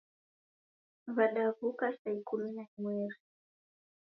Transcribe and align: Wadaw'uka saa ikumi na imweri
Wadaw'uka 1.17 1.87
saa 1.99 2.15
ikumi 2.19 2.49
na 2.55 2.63
imweri 2.77 3.17